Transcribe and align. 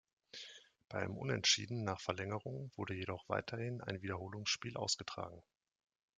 Bei 0.89 0.97
einem 1.03 1.15
Unentschieden 1.15 1.83
nach 1.83 1.99
Verlängerung 2.01 2.71
wurde 2.75 2.95
jedoch 2.95 3.29
weiterhin 3.29 3.81
ein 3.81 4.01
Wiederholungsspiel 4.01 4.75
ausgetragen. 4.75 5.43